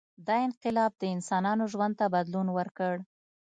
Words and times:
•دا 0.27 0.35
انقلاب 0.47 0.91
د 0.97 1.03
انسانانو 1.15 1.63
ژوند 1.73 1.93
ته 1.99 2.05
بدلون 2.15 2.47
ورکړ. 2.57 2.95